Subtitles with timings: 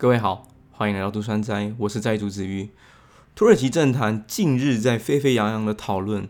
[0.00, 2.70] 各位好，欢迎来到杜川斋，我是斋主子瑜。
[3.34, 6.26] 土耳其政坛近日在沸沸扬扬的讨论，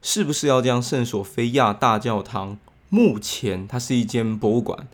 [0.00, 2.58] 是不是要将圣索菲亚大教堂，
[2.88, 4.86] 目前它是一间博物馆，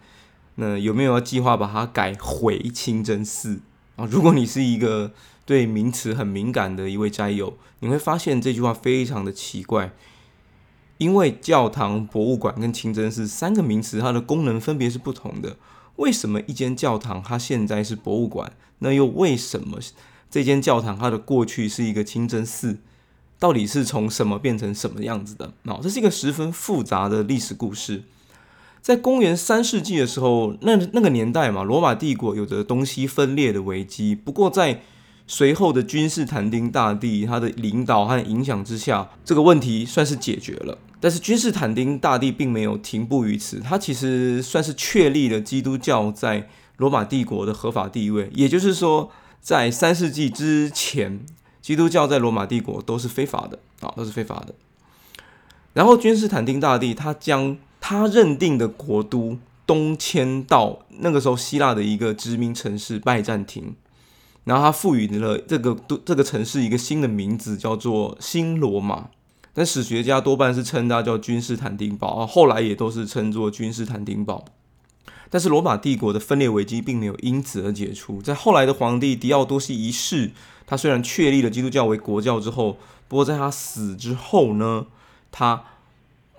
[0.55, 3.61] 那有没有要计划把它改回清真寺
[3.97, 4.09] 啊？
[4.11, 5.13] 如果你是一个
[5.45, 9.93] 对名词很敏感的一位斋友，你会发现这句话非常的奇怪，
[10.97, 15.57] 因为教堂、博物馆跟清真寺三个名词，它的功能分别是不同的。
[15.97, 18.53] 为什么一间教堂它现在是博物馆？
[18.81, 19.79] 那又为什么
[20.31, 22.79] 这间教堂它的过去是一个清真寺？
[23.39, 25.53] 到底是从什么变成什么样子的？
[25.65, 28.03] 哦，这是一个十分复杂的历史故事。
[28.81, 34.15] 在公元三世纪的时候，那那个年代嘛，罗马帝国有着东西分裂的危机。
[34.15, 34.83] 不过在
[35.27, 40.79] 随后的君士坦丁大帝他的领导和影响之下，这个问题算是解决了。
[41.01, 48.31] 但是君士坦丁大帝并没有停步于此，他其实算是确立了基督教在罗马帝国的合法地位。
[48.35, 51.21] 也就是说，在三世纪之前，
[51.61, 54.55] 基督教在罗马帝国都是非法的啊，都是非法的。
[55.73, 63.75] 然后君士坦丁大帝他将他认定的国都东迁到那个时候希腊的一个殖民城市拜占庭，
[64.45, 69.09] 然后他赋予了这个都这个城市一个新的名字，叫做新罗马。
[69.53, 74.45] 但史学家多半是称它叫君士坦丁堡啊，后来也都是称作君士坦丁堡。
[75.31, 78.21] 但是罗马帝国的分裂危机并没有因此而解除。
[78.21, 80.33] 在后来的皇帝狄奥多西一世，
[80.67, 82.77] 他虽然确立了基督教为国教之后，
[83.09, 84.87] 不过在他死之后呢，
[85.31, 85.65] 他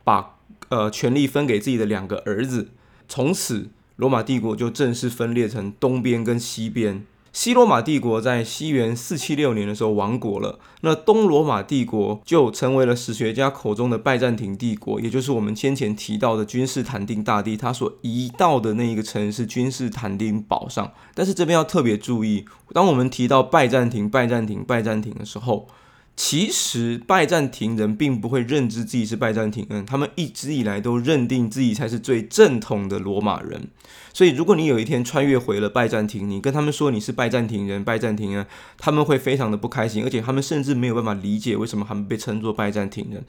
[0.03, 0.35] 把
[0.69, 2.69] 呃权力分给自己的两个儿子，
[3.07, 7.05] 从此罗马帝国就正式分裂成东边跟西边。
[7.35, 20.93] 西罗马帝国在西元四七六年的时候亡国了，那东罗马帝国就成为了史学家口中的拜占庭帝国，也就是我们先前提到的君士坦丁大帝他所移到的那一个城市君士坦丁堡上。
[21.13, 25.67] 但是这边要特别注意，当我们提到拜占庭、拜占庭、拜占庭的时候。
[26.15, 33.67] 其实拜占庭人并不会认知自己是拜占庭人，他们一直以来都认定自己才是最正统的罗马人。
[34.13, 43.25] 所以，如果你有一天穿越回了拜占庭，你跟他们说你是拜占庭人，拜占庭人，他们会非常的不开心，而且他们甚至没有办法理解为什么他们被称作拜占庭人，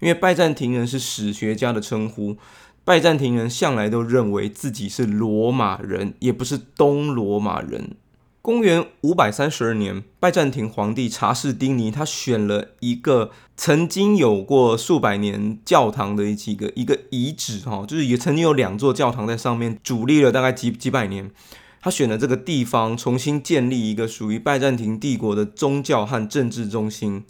[0.00, 2.38] 因为拜占庭人是史学家的称呼，
[2.84, 7.90] 拜占庭人向来都认为自己是罗马人，也不是东罗马人。
[8.42, 21.30] 公元五百三十二年，拜占庭皇帝查士丁尼他选了一个曾经有过数百年教堂的一几个一个遗址，哈，就是也曾经有两座教堂在上面主立了大概几几百年。
[21.82, 27.24] 他选了这个地方，重新建立一个属于拜占庭帝国的宗教和政治中心，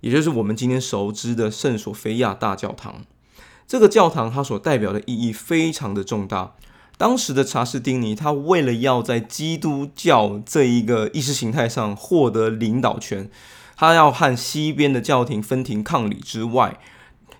[0.00, 3.02] 也就是我们今天熟知的圣索菲亚大教堂。
[3.66, 6.54] 这个教堂它所代表的意义非常的重大。
[7.02, 13.28] 当时的查士丁尼，他为了要在基督教这一个意识形态上获得领导权，
[13.74, 16.78] 他要和西边的教廷分庭抗礼之外。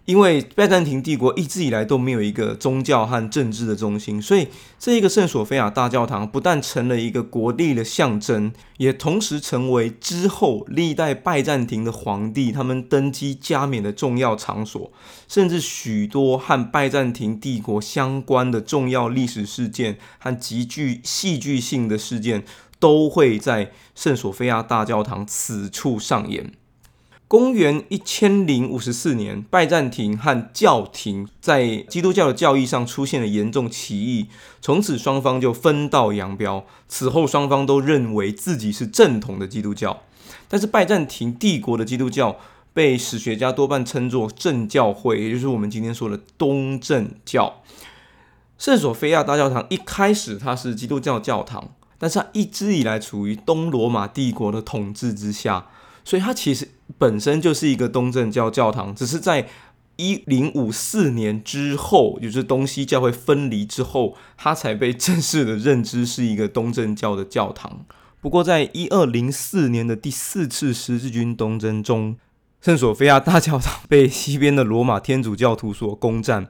[0.05, 4.49] 因为拜占庭帝国一直以来都没有一个宗教和政治的中心，所以
[4.79, 14.91] 这一个圣索菲亚大教堂不但成了一个国力的象征，也同时成为之后历代拜占庭的皇帝他们登基加冕的重要场所，
[15.29, 22.43] 甚至许多和拜占庭帝国相关的重要历史事件和极具戏剧性的事件，
[22.81, 26.53] 都会在圣索菲亚大教堂此处上演。
[27.33, 34.27] 公元一千零五十四年，拜占庭和教廷在基督教的教义上出现了严重歧义，
[34.61, 36.67] 从此双方就分道扬镳。
[36.89, 40.03] 此后，双方都认为自己是正统的基督教，
[40.47, 42.37] 但是拜占庭帝国的基督教
[42.75, 47.63] 被史学家多半称作正教会，也就是我们今天说的东正教。
[48.59, 55.69] 圣索菲亚大教堂一开始它是基督教教堂，但是它一直以来处于东罗马帝国的统治之下。
[56.05, 56.69] 所以它其实
[56.99, 59.49] 本身就是一个东正教教堂，只是在
[59.97, 67.85] 一零五四年之后，就是东西教会分离之后，它才被正式的认知是一个东正教的教堂。
[68.21, 72.17] 不过，在一二零四年的第四次十字军东征中，
[72.61, 76.49] 圣索菲亚大教堂被西边的罗马天主教徒所攻占。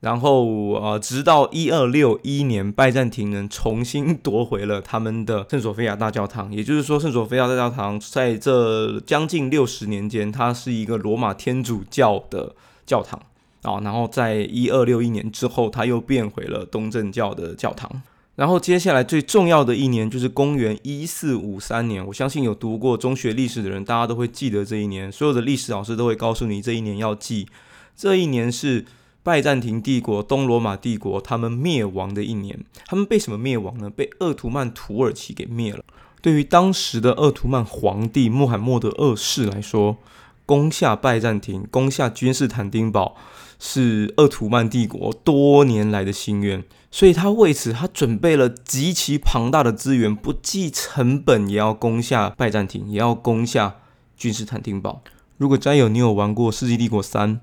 [0.00, 6.50] 然后，呃，直到一二六一年，拜占庭人重新夺回了他们的圣索菲亚大教堂。
[6.50, 12.54] 也就是说，圣索菲亚大教堂在这将近六十年间，它是一个罗马天主教的
[12.86, 13.20] 教堂
[13.60, 13.78] 啊。
[13.82, 18.00] 然后，在一二六一年之后，它又变回了东正教的教堂。
[18.36, 22.02] 然后，接下来最重要的一年就是公元一四五三年。
[22.06, 25.12] 我相信有读过中学历史的人，大家都会记得这一年。
[25.12, 27.46] 所有的历史老师都会告诉你，这一年要记。
[27.94, 28.86] 这一年是。
[29.22, 32.64] 拜占庭帝国、东罗马帝国他们灭亡的一年。
[32.86, 33.90] 他们被什么灭亡呢？
[33.90, 35.84] 被鄂图曼土耳其给灭了。
[36.22, 39.96] 对于当时的鄂图曼皇帝穆罕默德二世来说，
[40.44, 43.16] 攻下拜占庭、攻下君士坦丁堡，
[43.58, 46.64] 是鄂图曼帝国多年来的心愿。
[46.90, 53.76] 所以他为此，他准备了极其庞大的资源，不计成本也要攻下拜占庭，也要攻下
[54.16, 55.02] 君士坦丁堡。
[55.36, 57.36] 如果战友你有玩过《世纪帝国三》，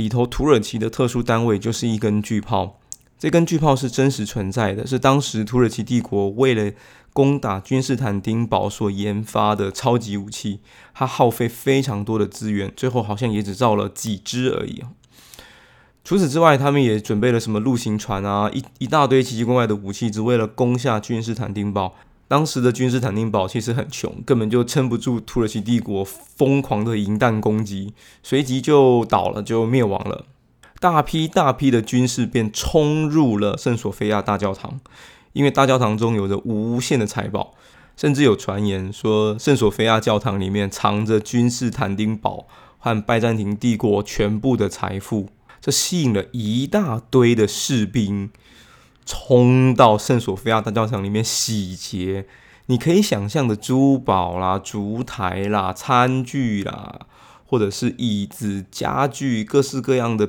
[0.00, 2.80] 里头土耳其的特殊单位就是一根巨炮。
[3.18, 6.72] 这根巨炮是真实存在的，是当时土耳其帝国为了
[7.12, 10.60] 攻打君士坦丁堡所研发的超级武器。
[10.94, 14.82] 它耗费非常多的资源，最后好像也只造了几支而已
[16.02, 21.94] 除此之外，他们也准备了什么陆行船啊，一一大堆奇奇怪怪的武器，只为了攻下君士坦丁堡。
[22.30, 27.92] 当时的君士坦丁堡其实很穷，根本就撑不住土耳其帝国疯狂的银弹攻击，
[28.22, 30.26] 随即就倒了，就灭亡了。
[30.78, 34.78] 大批大批的军士便冲入了圣索菲亚大教堂，
[35.32, 37.54] 因为大教堂中有着无限的财宝，
[37.96, 42.46] 甚至有传言说圣索菲亚教堂里面藏着君士坦丁堡
[42.78, 45.30] 和拜占庭帝国全部的财富，
[45.60, 48.30] 这吸引了一大堆的士兵。
[49.04, 52.26] 冲到圣索菲亚大教堂里面洗劫，
[52.66, 57.00] 你可以想象的珠宝啦、烛台啦、餐具啦，
[57.46, 60.28] 或者是椅子、家具，各式各样的，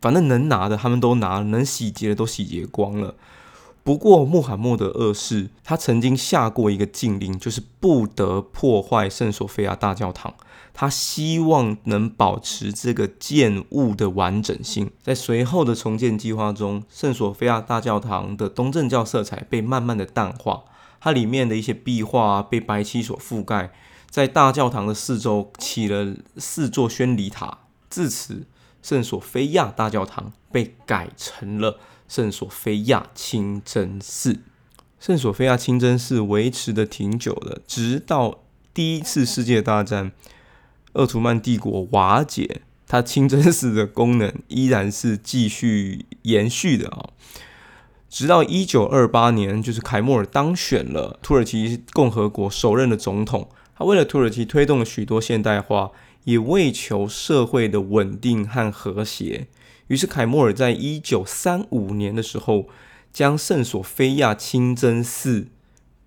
[0.00, 3.14] 反正能拿的他们都拿，能洗劫的都洗劫光了。
[3.82, 10.32] 不过穆罕默德二世他曾经下过一个禁令，就是不得破坏圣索菲亚大教堂。
[10.76, 14.90] 他希望能保持这个建物的完整性。
[15.00, 20.64] 在随后的重建计划中，圣索菲亚大教堂的东正教色彩被慢慢的淡化，
[21.00, 23.72] 它里面的一些壁画被白漆所覆盖。
[24.10, 28.46] 在大教堂的四周起了四座宣礼塔，自此
[28.82, 31.78] 圣索菲亚大教堂被改成了
[32.08, 34.40] 圣索菲亚清真寺。
[34.98, 38.40] 圣索菲亚清真寺维持的挺久的，直到
[38.72, 40.10] 第一次世界大战。
[40.94, 47.10] 鄂图曼帝国瓦解，它清真寺的功能依然是继续延续的啊。
[48.08, 55.90] 直到一九二八年，就是凯末尔当选了土耳其共和国首任的总统，他为了土耳其推动了许多现代化，
[56.22, 59.48] 也为求社会的稳定和和谐。
[59.88, 62.68] 于是凯末尔在一九三五年的时候，
[63.12, 65.48] 将圣索菲亚清真寺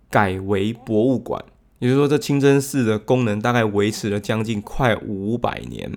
[0.09, 1.43] 改为博物馆。
[1.79, 5.91] 也就是说，这清真寺的功能大概维持了将近快五百年。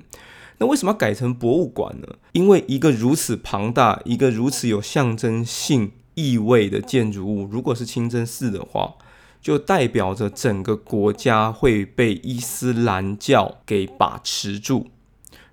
[0.59, 2.07] 那为什么要改成博物馆呢？
[2.33, 8.97] 因为一个如此庞大、一个如此有象征性意味的建筑物，如果是清真寺的话，
[9.41, 14.89] 就代表着整个国家会被伊斯兰教给把持住。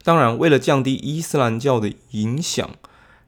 [0.04, 2.70] 当然，为了降低伊斯兰教的影响，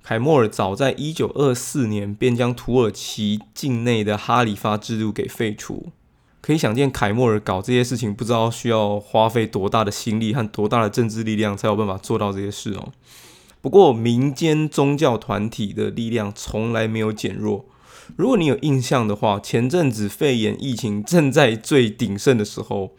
[0.04, 5.94] 凯末尔早在一九二四年便将土耳其境内的哈里发制度给废除。
[6.42, 12.94] 可以想见，凯末尔搞这些事情，不知道需要花费多大的心力和多大的政治力量，才有办法做到这些事哦。
[13.62, 17.66] 不过，民间宗教团体的力量从来没有减弱。
[18.16, 22.96] 如果你有印象的话，前阵子肺炎疫情正在最鼎盛的时候，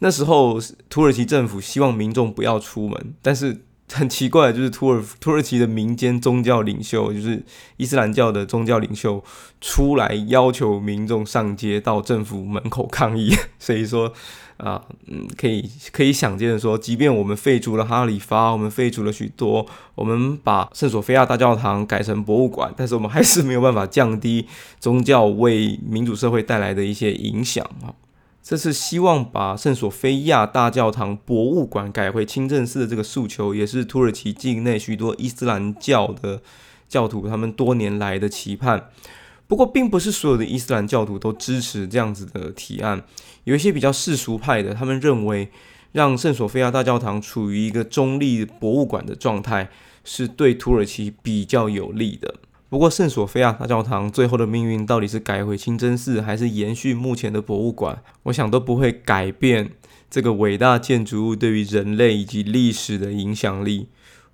[0.00, 3.64] 那时候土耳其政府希望民众不要出门，但是。
[3.92, 7.42] 很奇怪，就是土耳土耳其的民间宗教领袖，就是
[7.76, 9.22] 伊斯兰教的宗教领袖，
[9.60, 13.34] 出来要求民众上街到政府门口抗议。
[13.58, 14.12] 所以说，
[14.58, 24.46] 啊，嗯，可以可以想见的说，即便我们废除了哈里发，我们废除了许多，我们把圣索菲亚大教堂改成博物馆，但是我们还是没有办法降低
[24.78, 27.90] 宗教为民主社会带来的一些影响啊。
[28.50, 36.42] 这是希望把圣索菲亚大教堂博物馆改回清真寺的这个诉求，也是土耳其境内许多伊斯兰教的
[36.88, 38.90] 教徒他们多年来的期盼。
[39.46, 43.04] 不过，并不是所有的伊斯兰教徒都支持这样子的提案。
[43.44, 45.48] 有一些比较世俗派的，他们认为
[45.92, 49.70] 让圣索菲亚大教堂处于一个中立博物馆的状态，
[50.02, 52.34] 是对土耳其比较有利的。
[52.70, 58.00] 不过，圣索菲亚大教堂最后的命运到底是改回清真寺，还是延续目前的博物馆？
[58.22, 59.72] 我想都不会改变
[60.08, 63.88] 这个伟大建筑物对于人类以及历史的影响力。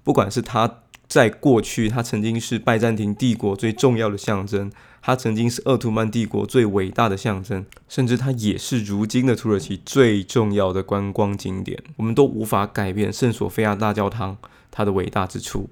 [0.05, 11.83] 不管是它在过去，它曾经是拜占庭帝国最重要的象征，它曾经是鄂图曼帝国最伟大的象征，甚至它也是如今的土耳其最重要的观光景点。
[11.97, 14.37] 我们都无法改变圣索菲亚大教堂
[14.71, 15.71] 它的伟大之处。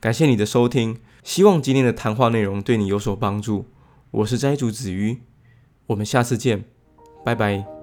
[0.00, 0.98] 感谢你的收听。
[1.22, 3.66] 希望今天的谈话内容对你有所帮助。
[4.10, 5.18] 我是斋主子瑜，
[5.88, 6.64] 我们下次见，
[7.24, 7.75] 拜拜。